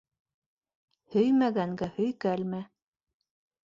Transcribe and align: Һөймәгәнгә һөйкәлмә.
Һөймәгәнгә 1.17 1.93
һөйкәлмә. 2.01 2.67